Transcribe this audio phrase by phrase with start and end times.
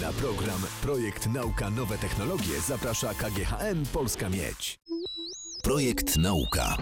[0.00, 4.78] Na program Projekt Nauka Nowe Technologie zaprasza KGHM Polska Miedź.
[5.62, 6.76] Projekt Nauka.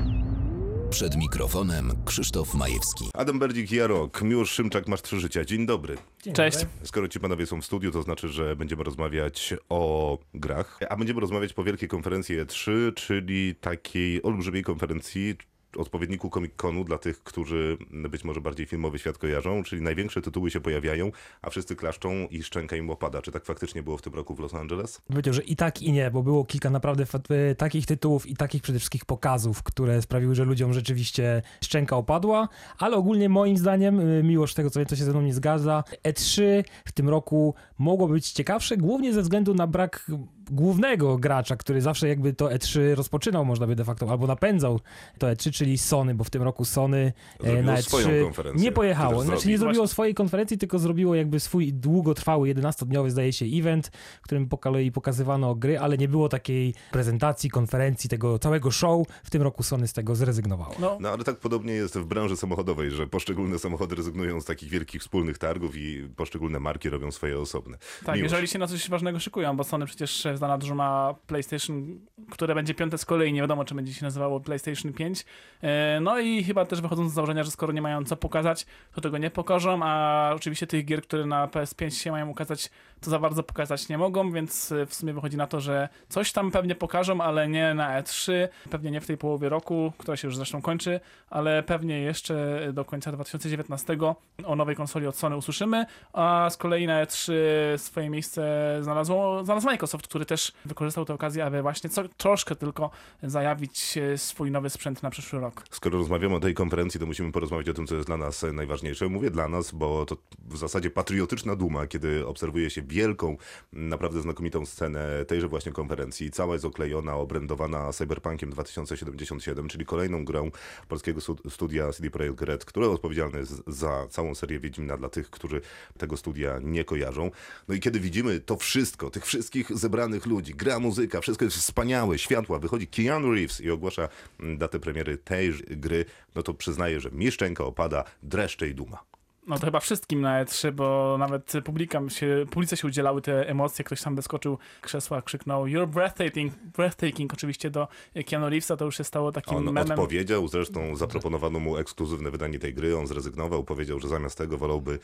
[0.91, 3.05] Przed mikrofonem Krzysztof Majewski.
[3.15, 5.45] Adam Berdzik, Jarok, Miłosz Szymczak, masz trzy życia.
[5.45, 5.97] Dzień dobry.
[6.23, 6.59] Dzień Cześć.
[6.59, 6.71] dobry.
[6.85, 11.21] Skoro ci panowie są w studiu, to znaczy, że będziemy rozmawiać o grach, a będziemy
[11.21, 15.35] rozmawiać po wielkiej konferencji E3, czyli takiej olbrzymiej konferencji,
[15.77, 20.61] odpowiedniku Comic-Conu dla tych, którzy być może bardziej filmowy świat kojarzą, czyli największe tytuły się
[20.61, 21.13] pojawiają,
[21.43, 23.23] a wszyscy klaszczą i szczęka im opada.
[23.23, 25.01] Czy tak faktycznie było w tym roku w Los Angeles?
[25.09, 28.63] Powiedział, że i tak, i nie, bo było kilka naprawdę e, takich tytułów i takich
[28.63, 34.23] przede wszystkim pokazów, które sprawiły, że ludziom rzeczywiście szczęka opadła, ale ogólnie moim zdaniem, e,
[34.23, 38.33] miło z tego, co się ze mną nie zgadza, E3 w tym roku mogło być
[38.33, 40.11] ciekawsze, głównie ze względu na brak
[40.51, 44.81] głównego gracza, który zawsze jakby to E3 rozpoczynał, można by de facto, albo napędzał
[45.19, 48.63] to E3, czyli Sony, bo w tym roku Sony e, Zrobiło na swoją E3 konferencję.
[48.65, 49.23] nie pojechało.
[49.23, 49.49] Znaczy zrobi.
[49.51, 49.93] nie zrobiło Właśnie.
[49.95, 54.93] swojej konferencji, tylko zrobiło jakby swój długotrwały, 11-dniowy zdaje się event, w którym po kolei
[54.93, 59.07] pokazywano gry, ale nie było takiej prezentacji, konferencji, tego całego show.
[59.25, 60.75] W tym roku Sony z tego zrezygnowało.
[60.79, 64.69] No, No ale tak podobnie jest w branży samochodowej, że poszczególne samochody rezygnują z takich
[64.71, 67.79] wielkich wspólnych targów i poszczególne marki robią swoje osobne.
[68.05, 68.31] tak, Miłosz.
[68.33, 72.55] jeżeli się na coś ważnego szykują, bo Sony przecież z dana dużo ma PlayStation, które
[72.55, 75.25] będzie piąte z kolei, nie wiadomo czy będzie się nazywało PlayStation 5.
[75.63, 79.01] E, No i chyba też wychodząc z założenia, że skoro nie mają co pokazać, to
[79.01, 82.71] tego nie pokażą, a oczywiście tych gier, które na PS5 się mają ukazać,
[83.05, 86.33] to za bardzo pokazać nie mogą, więc e, w sumie wychodzi na to, że coś
[86.33, 88.33] tam pewnie pokażą, ale nie na E3,
[88.71, 92.85] pewnie nie w tej połowie roku, która się już zresztą kończy, ale pewnie jeszcze do
[92.85, 93.97] końca 2019
[94.45, 97.33] o nowej konsoli od Sony usłyszymy, a z kolei na E3
[97.77, 98.45] swoje miejsce
[98.81, 102.91] znalazło, znalazł Microsoft, który też wykorzystał tę okazję, aby właśnie co, troszkę tylko
[103.23, 105.65] zajawić e, swój nowy sprzęt na przyszły rok.
[105.71, 109.09] Skoro rozmawiamy o tej konferencji, to musimy porozmawiać o tym, co jest dla nas najważniejsze.
[109.09, 113.37] Mówię dla nas, bo to w zasadzie patriotyczna duma, kiedy obserwuje się wielką,
[113.73, 116.31] naprawdę znakomitą scenę tejże właśnie konferencji.
[116.31, 120.51] Cała jest oklejona, obrędowana Cyberpunkiem 2077, czyli kolejną grą
[120.89, 125.31] polskiego stu- studia CD Projekt Red, które odpowiedzialne jest za całą serię Wiedźmina dla tych,
[125.31, 125.61] którzy
[125.99, 127.31] tego studia nie kojarzą.
[127.69, 132.19] No i kiedy widzimy to wszystko, tych wszystkich zebranych ludzi, gra muzyka, wszystko jest wspaniałe,
[132.19, 134.09] światła, wychodzi Keanu Reeves i ogłasza
[134.41, 136.05] mm, datę premiery tej gry,
[136.35, 137.29] no to przyznaję, że mi
[137.59, 139.14] opada, dreszcze i duma.
[139.47, 143.85] No to chyba wszystkim na E3, bo nawet publikam się, publice się udzielały te emocje,
[143.85, 147.89] ktoś tam wyskoczył krzesła, krzyknął You're breathtaking, breathtaking oczywiście do
[148.27, 149.91] Keanu Reevesa, to już się stało takim On memem.
[149.91, 154.99] odpowiedział, zresztą zaproponowano mu ekskluzywne wydanie tej gry, on zrezygnował, powiedział, że zamiast tego wolałby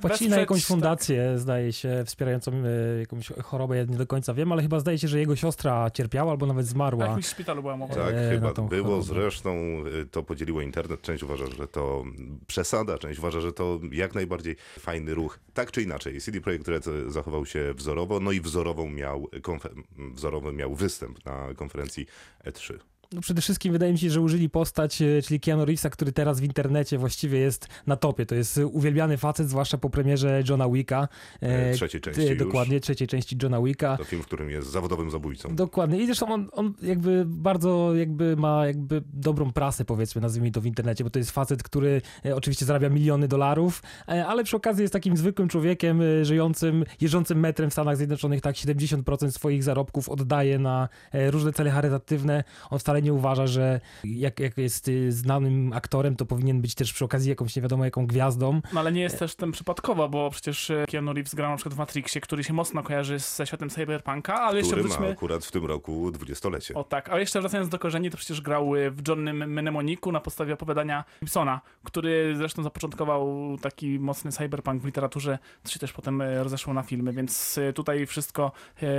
[0.00, 0.68] Płacili na jakąś tak.
[0.68, 4.98] fundację, zdaje się, wspierającą e, jakąś chorobę, ja nie do końca wiem, ale chyba zdaje
[4.98, 7.06] się, że jego siostra cierpiała albo nawet W zmarła.
[7.06, 7.94] jakimś szpitalu była mowa.
[7.94, 8.68] Tak, E, chyba było.
[8.88, 9.02] chorobę.
[9.02, 9.50] Zresztą
[10.02, 11.02] y, to podzieliło internet.
[11.02, 12.04] Część uważa, że to
[12.46, 15.38] przesada, część uważa, że to jak najbardziej fajny ruch.
[15.54, 19.28] Tak czy inaczej, CD Projekt Red zachował się wzorowo, no i wzorową miał,
[20.14, 22.06] wzorowy miał występ na konferencji
[22.44, 22.89] E E3.
[23.12, 26.40] No przede wszystkim wydaje mi się, że użyli postać, e, czyli Keanu Reevesa, który teraz
[26.40, 28.26] w internecie właściwie jest na topie.
[28.26, 31.08] To jest uwielbiany facet, zwłaszcza po premierze Johna Wicka.
[31.40, 32.38] E, trzeciej części e, już.
[32.38, 33.96] Dokładnie, trzeciej części Johna Wicka.
[33.96, 35.56] To film, w którym jest zawodowym zabójcą.
[35.56, 36.02] Dokładnie.
[36.02, 40.66] I zresztą on, on jakby bardzo jakby ma jakby dobrą prasę, powiedzmy, nazwijmy to w
[40.66, 44.82] internecie, bo to jest facet, który e, oczywiście zarabia miliony dolarów, e, ale przy okazji
[44.82, 50.08] jest takim zwykłym człowiekiem e, żyjącym, jeżdżącym metrem w Stanach Zjednoczonych, tak 70% swoich zarobków
[50.08, 52.44] oddaje na e, różne cele charytatywne.
[52.70, 56.92] On wcale nie uważa, że jak, jak jest y, znanym aktorem, to powinien być też
[56.92, 58.60] przy okazji jakąś nie wiadomo jaką gwiazdą.
[58.72, 61.74] No ale nie jest też tym przypadkowo, bo przecież e, Keanu Reeves grał na przykład
[61.74, 65.12] w Matrixie, który się mocno kojarzy ze światem cyberpunka, ale jeszcze który ma wróćmy...
[65.12, 66.74] akurat w tym roku dwudziestolecie.
[66.74, 70.20] O tak, a jeszcze wracając do korzeni, to przecież grał e, w Johnnym Mnemoniku na
[70.20, 76.22] podstawie opowiadania Gibsona, który zresztą zapoczątkował taki mocny cyberpunk w literaturze, co się też potem
[76.22, 78.52] rozeszło na filmy, więc tutaj wszystko,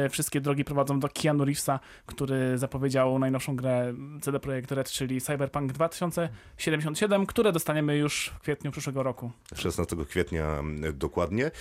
[0.09, 3.90] wszystkie drogi prowadzą do Keanu Reevesa, który zapowiedział najnowszą grę
[4.21, 9.31] CD Projekt Red, czyli Cyberpunk 2077, które dostaniemy już w kwietniu przyszłego roku.
[9.55, 11.51] 16 kwietnia mm, dokładnie.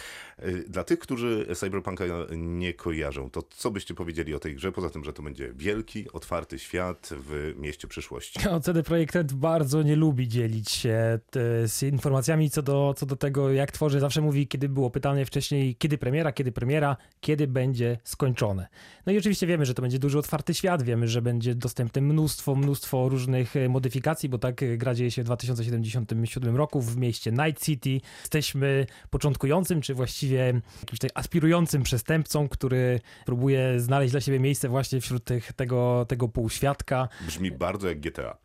[0.45, 2.05] Y, Dla tych, którzy Cyberpunka
[2.37, 6.13] nie kojarzą, to co byście powiedzieli o tej grze, poza tym, że to będzie wielki,
[6.13, 8.41] otwarty świat w mieście przyszłości?
[8.45, 13.07] No, CD Projekt Red bardzo nie lubi dzielić się te, z informacjami co do, co
[13.07, 14.01] do tego, jak tworzy.
[14.01, 18.69] Zawsze mówi, kiedy było pytanie wcześniej, kiedy premiera, kiedy premiera, kiedy będzie skończone.
[19.07, 22.20] No i oczywiście wiemy, że to będzie duży otwarty świat, wiemy, że będzie dostępne mnóstwo,
[22.57, 27.33] mnóstwo różnych e, modyfikacji, bo tak e, gra dzieje się w 2077 roku w mieście
[27.33, 28.01] Night City.
[28.21, 35.01] Jesteśmy początkującym, czy właściwie jakimś tutaj aspirującym przestępcą, który próbuje znaleźć dla siebie miejsce właśnie
[35.01, 37.09] wśród tych, tego, tego półświadka.
[37.27, 38.37] Brzmi bardzo jak GTA.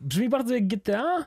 [0.00, 1.26] Brzmi bardzo jak GTA.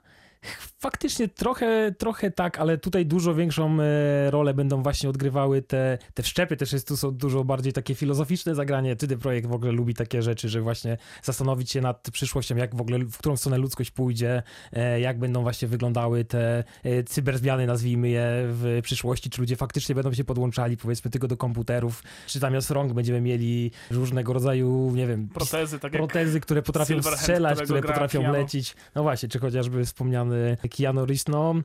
[0.81, 6.23] Faktycznie trochę, trochę tak, ale tutaj dużo większą e, rolę będą właśnie odgrywały te, te
[6.23, 8.95] wszczepy, też jest tu są dużo bardziej takie filozoficzne zagranie.
[8.95, 12.81] CD Projekt w ogóle lubi takie rzeczy, że właśnie zastanowić się nad przyszłością, jak w
[12.81, 14.43] ogóle, w którą stronę ludzkość pójdzie,
[14.73, 19.95] e, jak będą właśnie wyglądały te e, cyberzmiany, nazwijmy je, w przyszłości, czy ludzie faktycznie
[19.95, 25.07] będą się podłączali, powiedzmy, tylko do komputerów, czy zamiast rąk będziemy mieli różnego rodzaju, nie
[25.07, 28.75] wiem, Protezy, tak protezy, które potrafią strzelać, które potrafią lecić.
[28.95, 30.28] No właśnie, czy chociażby wspomniany
[30.77, 31.27] Keanu Reeves.
[31.27, 31.55] No,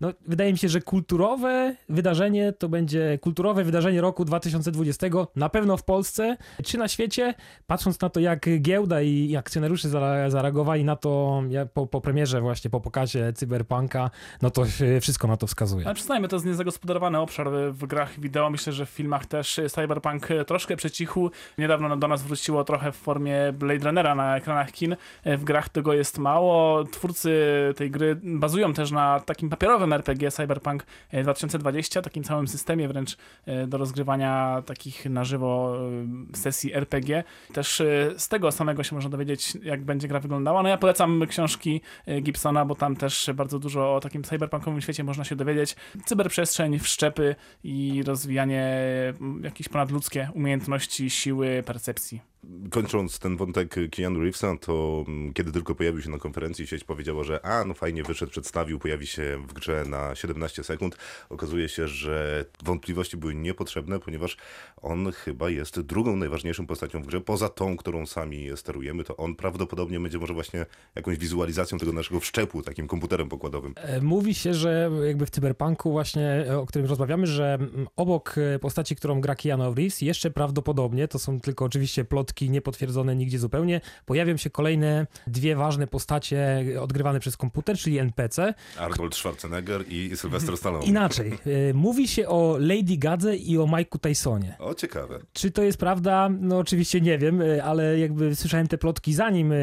[0.00, 5.06] no, wydaje mi się, że kulturowe wydarzenie to będzie kulturowe wydarzenie roku 2020,
[5.36, 7.34] na pewno w Polsce, czy na świecie.
[7.66, 11.42] Patrząc na to, jak giełda i akcjonariusze zare- zareagowali na to
[11.74, 14.10] po, po premierze właśnie, po pokazie Cyberpunka,
[14.42, 14.64] no to
[15.00, 15.86] wszystko na to wskazuje.
[15.86, 18.50] Ale przyznajmy, to jest niezagospodarowany obszar w grach wideo.
[18.50, 21.30] Myślę, że w filmach też Cyberpunk troszkę przecichł.
[21.58, 24.96] Niedawno do nas wróciło trochę w formie Blade Runnera na ekranach kin.
[25.24, 26.84] W grach tego jest mało.
[26.84, 27.34] Twórcy
[27.76, 30.86] tej gry bazują też na takim papierowym RPG Cyberpunk
[31.22, 33.16] 2020, takim całym systemie wręcz
[33.46, 35.76] e, do rozgrywania takich na żywo
[36.32, 37.24] e, sesji RPG.
[37.52, 40.62] Też e, z tego samego się można dowiedzieć, jak będzie gra wyglądała.
[40.62, 45.04] No ja polecam książki e, Gibsona, bo tam też bardzo dużo o takim cyberpunkowym świecie
[45.04, 45.76] można się dowiedzieć.
[46.04, 47.34] Cyberprzestrzeń, wszczepy
[47.64, 48.64] i rozwijanie
[49.42, 52.33] jakieś ponadludzkie umiejętności, siły, percepcji.
[52.70, 57.24] Kończąc ten wątek Keanu Reevesa, to mm, kiedy tylko pojawił się na konferencji, sieć powiedziała,
[57.24, 60.96] że a, no fajnie wyszedł, przedstawił, pojawi się w grze na 17 sekund.
[61.30, 64.36] Okazuje się, że wątpliwości były niepotrzebne, ponieważ
[64.82, 69.36] on chyba jest drugą najważniejszą postacią w grze, poza tą, którą sami sterujemy, to on
[69.36, 73.74] prawdopodobnie będzie może właśnie jakąś wizualizacją tego naszego wszczepu, takim komputerem pokładowym.
[73.76, 78.34] E, Mówi się, że jakby w Cyberpunku właśnie, e, o którym rozmawiamy, że mm, obok
[78.38, 83.38] e, postaci, którą gra Keanu Reeves, jeszcze prawdopodobnie, to są tylko oczywiście plotki niepotwierdzone nigdzie
[83.38, 88.54] zupełnie, pojawią się kolejne dwie ważne postacie odgrywane przez komputer, czyli NPC.
[88.78, 90.84] Arnold Schwarzenegger i Sylvester Stallone.
[90.84, 91.38] Inaczej,
[91.70, 94.56] e, mówi się o Lady Gadze i o Mike'u Tysonie.
[94.58, 95.20] O, ciekawe.
[95.32, 96.28] Czy to jest prawda?
[96.40, 99.56] No oczywiście nie wiem, e, ale jakby słyszałem te plotki zanim, e,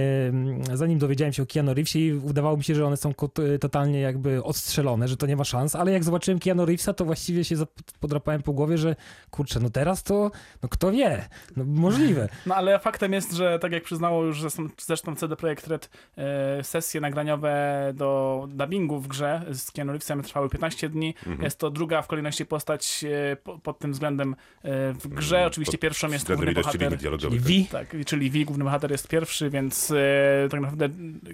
[0.74, 3.14] zanim dowiedziałem się o Keanu Reevesie i udawało mi się, że one są
[3.60, 7.44] totalnie jakby odstrzelone, że to nie ma szans, ale jak zobaczyłem Keanu Reevesa, to właściwie
[7.44, 7.56] się
[8.00, 8.96] podrapałem po głowie, że
[9.30, 10.32] kurczę, no teraz to,
[10.64, 12.30] no kto wie, no możliwe.
[12.46, 14.42] No ale faktem jest, że tak jak przyznało już
[14.78, 17.52] zresztą, CD Projekt Red, e, sesje nagraniowe
[17.94, 21.14] do dubbingu w grze z Keanu Reevesem trwały 15 dni.
[21.18, 21.42] Mhm.
[21.42, 25.46] Jest to druga w kolejności postać e, po, pod tym względem e, w grze.
[25.46, 26.90] Oczywiście Pod pierwszą jest główny bohater.
[26.90, 27.42] Czyli dialogowych.
[27.42, 27.52] V.
[27.72, 30.90] Tak, czyli V, główny bohater jest pierwszy, więc e, tak naprawdę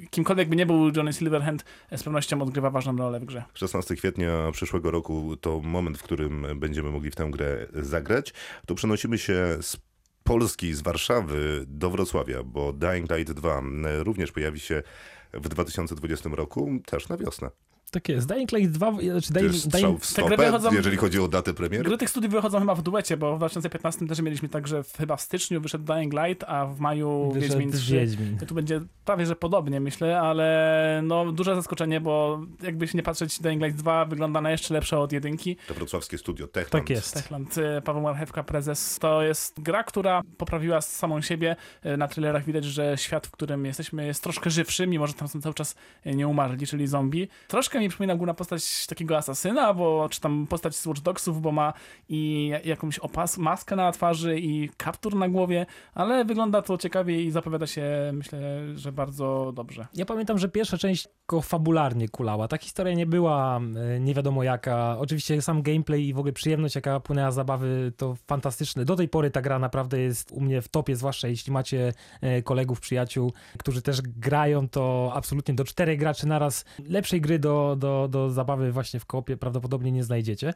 [0.10, 1.66] kimkolwiek by nie był Johnny Silverhand,
[1.96, 3.44] z pewnością odgrywa ważną rolę w grze.
[3.54, 8.34] 16 kwietnia przyszłego roku to moment, w którym będziemy mogli w tę grę zagrać.
[8.66, 9.78] Tu przenosimy się z
[10.28, 13.62] Polski, z Warszawy do Wrocławia, bo Dying Light 2
[14.00, 14.84] również pojawi się
[15.34, 17.50] w 2020 roku, też na wiosnę.
[17.92, 18.28] Tak jest.
[18.28, 21.84] Dying Light 2, znaczy Dying, strzał Dying, w stopę, wychodzą- jeżeli chodzi o datę premiery.
[21.84, 25.16] Gry tych studiów wychodzą chyba w duecie, bo w 2015 też mieliśmy tak, że chyba
[25.16, 27.94] w styczniu wyszedł Dying Light, a w maju wyszedł Wiedźmin 3.
[27.94, 28.38] Wiedźmin.
[28.48, 33.39] Tu będzie prawie, że podobnie myślę, ale no duże zaskoczenie, bo jakby się nie patrzeć,
[33.42, 35.57] Dying Light 2 wygląda na jeszcze lepsze od jedynki.
[35.68, 36.72] To wrocławskie studio Techland.
[36.86, 37.13] Tak jest.
[37.13, 41.56] Techland, e, Paweł Marchewka, prezes, to jest gra, która poprawiła samą siebie.
[41.83, 45.28] E, Na thrillerach widać, że świat, w którym jesteśmy jest troszkę żywszy, mimo że tam
[45.28, 45.75] są cały czas
[46.06, 47.28] e, nie umarli, czyli zombie.
[47.48, 51.52] Troszkę mi przypomina główna postać takiego asasyna, bo czy tam postać z Watch Dogsów, bo
[51.52, 51.74] ma
[52.10, 57.31] i jakąś opas, maskę na twarzy i kaptur na głowie, ale wygląda to ciekawie i
[57.31, 58.40] zapowiada się, myślę,
[58.76, 59.88] że bardzo dobrze.
[59.94, 62.48] Ja pamiętam, że pierwsza część tylko fabularnie kulała.
[62.48, 63.60] Ta historia nie była
[63.96, 64.98] e, nie wiadomo jaka.
[65.00, 68.86] Oczywiście sam gameplay i w ogóle przyjemność, jaka płynęła z zabawy, to fantastyczne.
[68.86, 72.42] Do tej pory ta gra naprawdę jest u mnie w topie, zwłaszcza jeśli macie e,
[72.42, 78.07] kolegów, przyjaciół, którzy też grają, to absolutnie do czterech graczy naraz lepszej gry do, do,
[78.07, 80.54] do zabawy właśnie w kopie prawdopodobnie nie znajdziecie.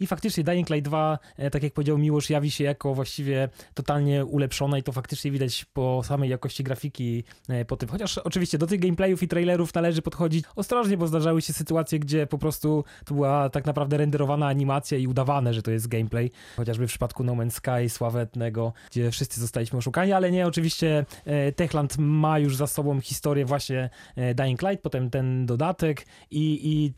[0.00, 4.24] I faktycznie Dying Light 2, e, tak jak powiedział Miłosz, jawi się jako właściwie totalnie
[4.24, 7.24] ulepszona i to faktycznie widać po samej jakości grafiki
[7.66, 7.88] po tym.
[7.88, 12.26] Chociaż oczywiście do tych gameplayów i trailerów należy podchodzić ostrożnie, bo zdarzały się sytuacje, gdzie
[12.26, 16.30] po prostu to była tak naprawdę renderowana animacja i udawane, że to jest gameplay.
[16.56, 21.52] Chociażby w przypadku No Man's Sky sławetnego, gdzie wszyscy zostaliśmy oszukani, ale nie, oczywiście e,
[21.52, 26.92] Techland ma już za sobą historię właśnie e, Dying Light, potem ten dodatek i, i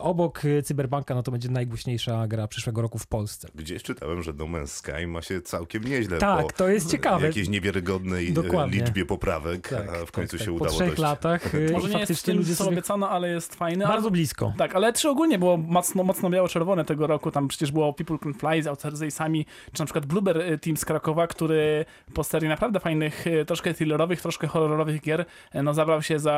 [0.00, 3.48] obok y, Cyberpunka, no to będzie najgłośniejsza gra przyszłego roku w Polsce.
[3.54, 7.26] Gdzieś czytałem, że No Man's Sky ma się całkiem nieźle Tak, po to jest ciekawe.
[7.26, 8.78] jakiejś niewiarygodnej e, Dokładnie.
[8.80, 10.58] liczbie poprawek, Tak, a w końcu tak, się tak.
[10.58, 11.00] Po udało trzech dość.
[11.00, 12.76] latach y, Może nie jest w faktycznie tym, ludzie co sobie...
[12.76, 13.84] obiecano, ale jest fajny.
[13.84, 14.10] Bardzo ale...
[14.10, 14.52] blisko.
[14.58, 17.30] Tak, ale E3 ogólnie było mocno, mocno biało-czerwone tego roku.
[17.30, 20.76] Tam przecież było People Can Fly z Outer Ace'ami, czy na przykład Blueber y, Team
[20.76, 25.74] z Krakowa, który po serii naprawdę fajnych, y, troszkę thrillerowych, troszkę horrorowych gier, y, no
[25.74, 26.34] zabrał się za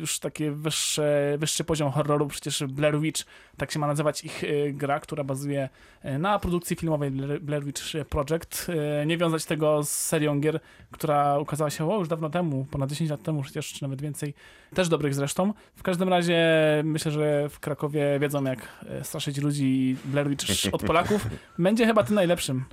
[0.00, 1.02] już taki wyższy,
[1.38, 2.25] wyższy poziom horroru.
[2.28, 3.22] Przecież Blair Witch,
[3.56, 5.68] tak się ma nazywać ich y, gra, która bazuje
[6.04, 8.68] y, na produkcji filmowej Blair Witch Project.
[9.02, 12.90] Y, Nie wiązać tego z serią gier, która ukazała się o, już dawno temu, ponad
[12.90, 14.34] 10 lat temu przecież, czy nawet więcej.
[14.74, 15.52] Też dobrych zresztą.
[15.76, 16.36] W każdym razie
[16.84, 21.26] myślę, że w Krakowie wiedzą jak straszyć ludzi i Blair Witch od Polaków.
[21.58, 22.64] Będzie chyba tym najlepszym.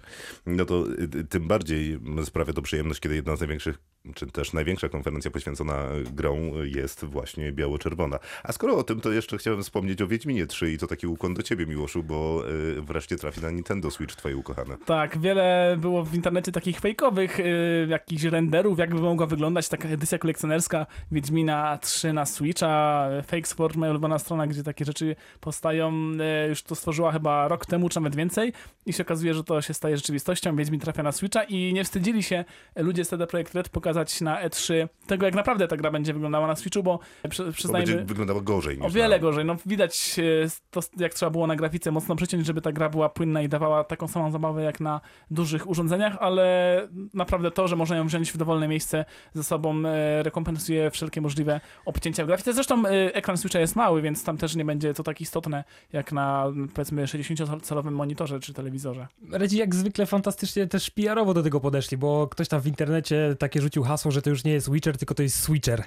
[0.45, 0.83] No to
[1.29, 3.79] tym bardziej sprawia to przyjemność, kiedy jedna z największych,
[4.15, 5.83] czy też największa konferencja poświęcona
[6.13, 8.19] grą jest właśnie biało-czerwona.
[8.43, 11.33] A skoro o tym, to jeszcze chciałem wspomnieć o Wiedźminie 3 i to taki ukłon
[11.33, 14.77] do ciebie, Miłoszu, bo y, wreszcie trafi na Nintendo Switch twoje ukochane.
[14.85, 20.17] Tak, wiele było w internecie takich fejkowych y, jakichś renderów, jakby mogła wyglądać taka edycja
[20.17, 23.07] kolekcjonerska Wiedźmina 3 na Switcha.
[23.27, 26.11] Fakesport, moja ulubiona strona, gdzie takie rzeczy powstają,
[26.49, 28.53] już to stworzyła chyba rok temu, czy nawet więcej
[28.85, 30.55] i się okazuje, że to się staje rzeczywistością.
[30.55, 32.45] Wiedźmin trafia na Switcha i nie wstydzili się
[32.75, 36.47] ludzie z CD Projekt Red pokazać na E3 tego, jak naprawdę ta gra będzie wyglądała
[36.47, 37.87] na Switchu, bo przy, Bo przyznajmy...
[37.87, 39.21] będzie wyglądała gorzej niż O wiele na...
[39.21, 39.45] gorzej.
[39.45, 40.23] No widać e,
[40.71, 43.83] to, jak trzeba było na grafice mocno przyciąć, żeby ta gra była płynna i dawała
[43.83, 48.37] taką samą zabawę jak na dużych urządzeniach, ale naprawdę to, że można ją wziąć w
[48.37, 52.53] dowolne miejsce ze sobą e, rekompensuje wszelkie możliwe obcięcia w grafice.
[52.53, 56.11] Zresztą e, ekran Switcha jest mały, więc tam też nie będzie to tak istotne jak
[56.11, 59.07] na powiedzmy 60-calowym monitorze czy telewizorze.
[59.31, 63.61] Redzi jak zwykle fantastycznie też PR-owo do tego podeszli, bo ktoś tam w internecie takie
[63.61, 65.83] rzucił hasło, że to już nie jest Witcher, tylko to jest Switcher.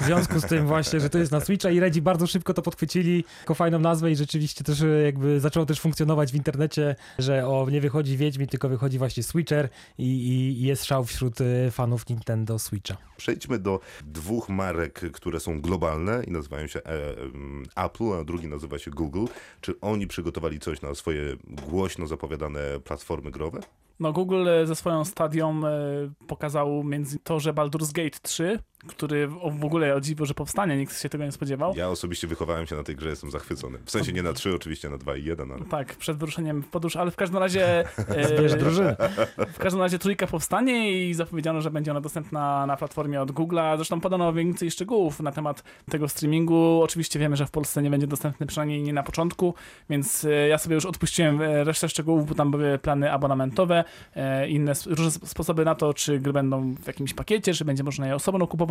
[0.00, 2.62] W związku z tym właśnie, że to jest na Switcha i Redzi bardzo szybko to
[2.62, 7.48] podchwycili jako fajną nazwę i rzeczywiście też e, jakby zaczęło też funkcjonować w internecie, że
[7.48, 12.08] o nie wychodzi Wiedźmin, tylko wychodzi właśnie Switcher i, i, jest szał wśród e, fanów
[12.08, 12.96] Nintendo Switcha.
[13.16, 18.78] Przejdźmy do dwóch marek, które są globalne i nazywają się e, Apple, a drugi nazywa
[18.78, 19.24] się Google.
[19.60, 23.60] Czy oni przygotowali coś na swoje głośno zapowiadane platformy growe?
[24.00, 25.70] No Google e, ze swoją stadią e,
[26.26, 30.76] pokazał między to, że Baldur's Gate 3, który w w ogóle o dziwo, że powstanie,
[30.76, 31.74] nikt się tego nie spodziewał.
[31.76, 33.78] Ja osobiście wychowałem się na tej grze, jestem zachwycony.
[33.84, 35.64] W sensie nie na 3, oczywiście na 2 i 1, ale...
[35.64, 37.84] Tak, przed wyruszeniem w podróż, ale w każdym razie.
[38.28, 38.96] Zbierz E, drużynę.
[39.52, 43.76] w każdym razie trójka powstanie i zapowiedziano, że będzie ona dostępna na platformie od Google'a.
[43.76, 46.80] Zresztą podano więcej szczegółów na temat tego streamingu.
[46.82, 49.54] Oczywiście wiemy, że w Polsce nie będzie dostępny przynajmniej nie na początku,
[49.90, 53.84] więc e, ja sobie już odpuściłem e, resztę szczegółów, bo tam były plany abonamentowe,
[54.48, 58.06] inne różne sp- sposoby na to, czy gry będą w jakimś pakiecie, czy będzie można
[58.06, 58.69] je osobno kupować.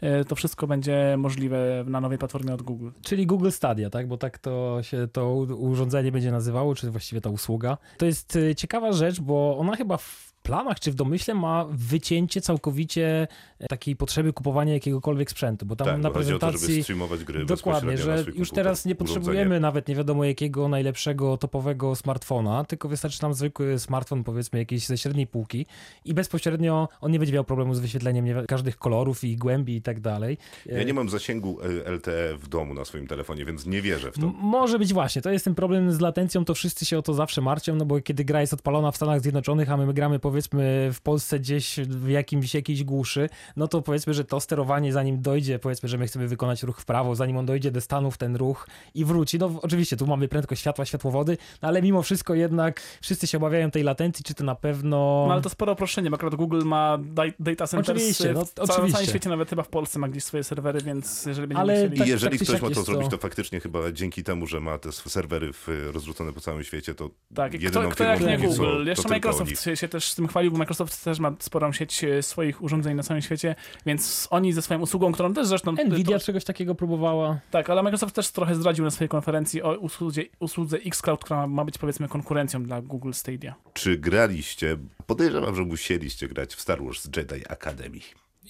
[0.00, 2.90] E, To wszystko będzie możliwe na nowej platformie od Google.
[3.02, 4.08] Czyli Google Stadia, tak?
[4.08, 7.78] Bo tak to się to urządzenie będzie nazywało, czy właściwie ta usługa.
[7.98, 9.98] To jest y, ciekawa rzecz, bo ona chyba
[10.42, 13.28] planach czy w domyśle ma wycięcie całkowicie
[13.58, 17.24] e, takiej potrzeby kupowania jakiegokolwiek sprzętu, bo tam tak, na o to, żeby prezentacji streamować
[17.24, 19.14] gry Dokładnie, że już komputer, teraz nie urządzenie.
[19.14, 24.86] potrzebujemy nawet nie wiadomo jakiego najlepszego topowego smartfona, tylko wystarczy nam zwykły smartfon, powiedzmy jakiejś
[24.86, 25.66] ze średniej półki
[26.04, 29.76] i bezpośrednio on nie będzie miał problemu z wyświetleniem nie wi- każdych kolorów i głębi
[29.76, 30.38] i tak dalej.
[30.66, 34.14] Ja nie mam zasięgu e, LTE w domu na swoim telefonie, więc nie wierzę w
[34.14, 34.22] to.
[34.26, 37.14] M- Może być właśnie, to jest ten problem z latencją, to wszyscy się o to
[37.14, 40.90] zawsze martwią, no bo kiedy gra jest odpalona w Stanach Zjednoczonych, a my gramy powiedzmy
[40.92, 45.58] w Polsce gdzieś w jakimś jakiejś głuszy, no to powiedzmy, że to sterowanie zanim dojdzie,
[45.58, 48.66] powiedzmy, że my chcemy wykonać ruch w prawo, zanim on dojdzie do Stanów ten ruch
[48.94, 53.26] i wróci, no oczywiście tu mamy prędkość światła, światłowody, no ale mimo wszystko jednak wszyscy
[53.26, 55.24] się obawiają tej latencji, czy to na pewno...
[55.26, 56.98] No ale to spore uproszczenie, bo akurat Google ma
[57.38, 58.92] data centers Oczywiście, no, w całym, oczywiście.
[58.92, 61.94] całym świecie, nawet chyba w Polsce ma gdzieś swoje serwery, więc jeżeli będziemy Ale chcieli...
[61.94, 64.60] I tak- jeżeli czy ktoś ma to zrobić, to- to faktycznie chyba dzięki temu, że
[64.60, 68.32] ma te serwery w, rozrzucone po całym świecie, to Tak, kto, jedyną kto jak firmą
[68.32, 68.86] nie Google.
[68.86, 72.22] Jeszcze Microsoft się, się też z tym chwalił, bo Microsoft też ma sporą sieć e,
[72.22, 73.54] swoich urządzeń na całym świecie,
[73.86, 75.72] więc oni ze swoją usługą, którą też zresztą...
[75.72, 77.40] Nvidia to, czegoś takiego próbowała.
[77.50, 81.64] tak, ale Microsoft też trochę zdradził na swojej konferencji o usłudze, usłudze xCloud, która ma
[81.64, 83.54] być powiedzmy konkurencją dla Google Stadia.
[83.72, 84.76] Czy graliście?
[85.06, 88.00] Podejrzewam, że musieliście grać w Star Wars Jedi Academy.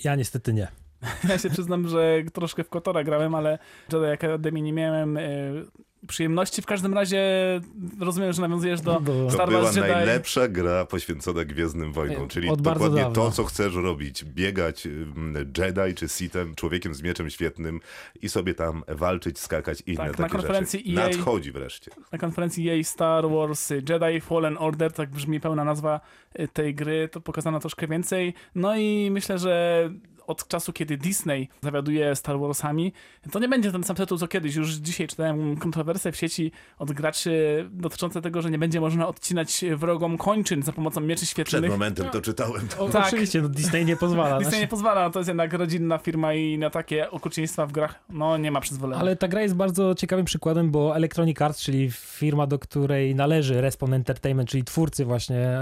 [0.05, 0.69] Ja niestety nie.
[1.29, 3.59] Ja się przyznam, że troszkę w Kotora grałem, ale
[3.93, 5.23] Jedi Academy nie miałem e,
[6.09, 6.63] przyjemności.
[6.63, 7.21] W każdym razie
[8.01, 9.89] rozumiem, że nawiązujesz do To Star była Wars Jedi.
[9.89, 13.15] najlepsza gra poświęcona Gwiezdnym Wojnom, czyli Od bardzo dokładnie dawna.
[13.15, 14.25] to, co chcesz robić.
[14.25, 17.81] Biegać ym, Jedi czy Sithem, człowiekiem z mieczem świetnym
[18.23, 21.01] i sobie tam walczyć, skakać i inne Tak, na takie konferencji rzeczy.
[21.01, 21.91] EA Nadchodzi wreszcie.
[22.13, 26.01] na konferencji jej Star Wars Jedi Fallen Order, tak brzmi pełna nazwa
[26.41, 28.35] y, tej gry, to pokazano troszkę więcej.
[28.55, 29.91] No i myślę, że
[30.31, 32.93] od czasu, kiedy Disney zawiaduje Star Warsami,
[33.33, 34.55] to nie będzie ten sam tytuł co kiedyś.
[34.55, 37.31] Już dzisiaj czytałem kontrowersje w sieci od graczy
[37.73, 41.71] dotyczące tego, że nie będzie można odcinać wrogom kończyn za pomocą mieczy Przed świetlnych.
[41.71, 42.69] momentem to czytałem.
[42.79, 43.07] O, Tak.
[43.07, 44.29] Oczywiście, no Disney nie pozwala.
[44.39, 47.95] Disney Znaczy- nie pozwala, to jest jednak rodzinna firma i na takie okrucieństwa w grach,
[48.11, 49.01] no nie ma przyzwolenia.
[49.01, 53.61] Ale ta gra jest bardzo ciekawym przykładem, bo Electronic Arts, czyli firma, do której należy
[53.61, 55.59] Respawn Entertainment, czyli twórcy właśnie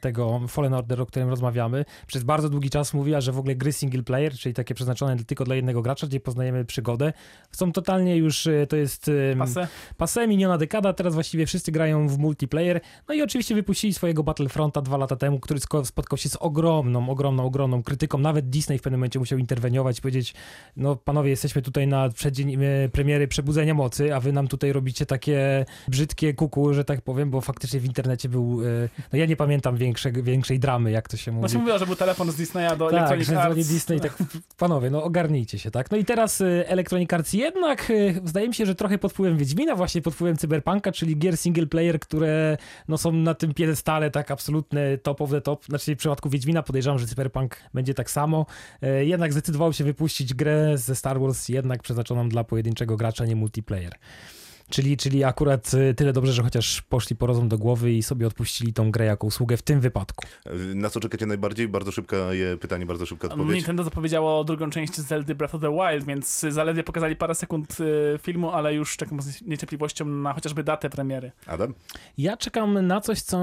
[0.00, 3.72] tego Fallen Order, o którym rozmawiamy, przez bardzo długi czas mówiła, że w ogóle gry
[3.88, 7.12] single player, czyli takie przeznaczone tylko dla jednego gracza, gdzie poznajemy przygodę,
[7.52, 9.68] są totalnie już, e, to jest em, Pasę?
[9.98, 12.80] Passé, miniona dekada, teraz właściwie wszyscy grają w multiplayer.
[13.08, 17.44] No i oczywiście wypuścili swojego Battlefronta dwa lata temu, który spotkał się z ogromną, ogromną,
[17.44, 18.18] ogromną krytyką.
[18.18, 20.34] Nawet Disney w pewnym momencie musiał interweniować i powiedzieć,
[20.76, 25.06] no panowie, jesteśmy tutaj na przeddzień e, premiery Przebudzenia Mocy, a wy nam tutaj robicie
[25.06, 29.36] takie brzydkie kuku, że tak powiem, bo faktycznie w internecie był, e, no ja nie
[29.36, 31.40] pamiętam większe, większej dramy, jak to się mówi.
[31.40, 33.67] Właśnie mówiła, że był telefon z Disneya do Tak, Electronic Arts.
[33.68, 34.16] Disney, tak
[34.56, 35.90] panowie, no ogarnijcie się, tak?
[35.90, 39.38] No i teraz y, Electronic Arts jednak y, zdaje mi się, że trochę pod wpływem
[39.38, 42.56] Wiedźmina, właśnie pod wpływem Cyberpunka, czyli gier single player, które
[42.88, 45.64] no, są na tym piedestale tak absolutne top of the top.
[45.64, 48.46] Znaczy w przypadku Wiedźmina podejrzewam, że Cyberpunk będzie tak samo.
[48.82, 53.36] Y, jednak zdecydował się wypuścić grę ze Star Wars jednak przeznaczoną dla pojedynczego gracza, nie
[53.36, 53.92] multiplayer.
[54.70, 58.26] Czyli, czyli akurat y, tyle dobrze, że chociaż poszli po rozum do głowy i sobie
[58.26, 60.26] odpuścili tą grę jako usługę w tym wypadku.
[60.74, 61.68] Na co czekacie najbardziej?
[61.68, 63.54] Bardzo szybka je- pytanie, bardzo szybka odpowiedź.
[63.56, 68.18] Nintendo zapowiedziało drugą część Zelda Breath of the Wild, więc zaledwie pokazali parę sekund y,
[68.22, 71.32] filmu, ale już czekam z niecierpliwością na chociażby datę premiery.
[71.46, 71.74] Adam?
[72.18, 73.38] Ja czekam na coś, co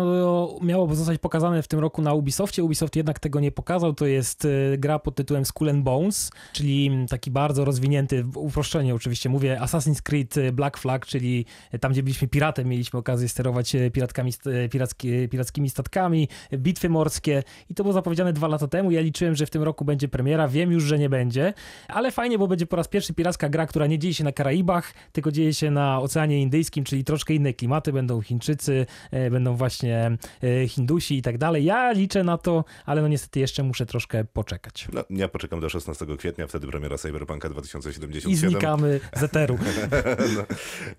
[0.61, 2.63] miało zostać pokazane w tym roku na Ubisoftie.
[2.63, 3.93] Ubisoft jednak tego nie pokazał.
[3.93, 8.95] To jest e, gra pod tytułem Skull and Bones, czyli taki bardzo rozwinięty, w uproszczeniu
[8.95, 11.45] oczywiście mówię, Assassin's Creed Black Flag, czyli
[11.79, 16.89] tam, gdzie byliśmy piratem, mieliśmy okazję sterować e, piratkami, e, piracki, pirackimi statkami, e, bitwy
[16.89, 18.91] morskie i to było zapowiedziane dwa lata temu.
[18.91, 20.47] Ja liczyłem, że w tym roku będzie premiera.
[20.47, 21.53] Wiem już, że nie będzie,
[21.87, 24.93] ale fajnie, bo będzie po raz pierwszy piracka gra, która nie dzieje się na Karaibach,
[25.11, 27.93] tylko dzieje się na Oceanie Indyjskim, czyli troszkę inne klimaty.
[27.93, 31.65] Będą Chińczycy, e, będą właśnie e, Hindusi i tak dalej.
[31.65, 34.87] Ja liczę na to, ale no niestety jeszcze muszę troszkę poczekać.
[34.93, 38.49] No, ja poczekam do 16 kwietnia, wtedy premiera Cyberpunka I 2077.
[38.49, 39.57] znikamy z eteru.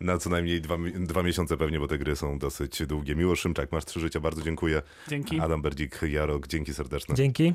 [0.01, 3.17] na, na co najmniej dwa, dwa miesiące pewnie, bo te gry są dosyć długie.
[3.17, 4.83] Miłosz Szymczak, masz trzy życia, bardzo dziękuję.
[5.09, 5.41] Dzięki.
[5.41, 7.15] Adam Berdzik, Jarok, dzięki serdeczne.
[7.15, 7.55] Dzięki.